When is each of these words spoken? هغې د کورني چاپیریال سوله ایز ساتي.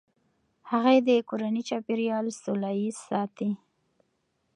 هغې 0.71 0.97
د 1.07 1.09
کورني 1.29 1.61
چاپیریال 1.69 2.25
سوله 2.41 2.69
ایز 2.79 2.97
ساتي. 3.09 3.49